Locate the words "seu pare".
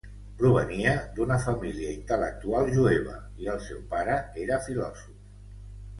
3.69-4.17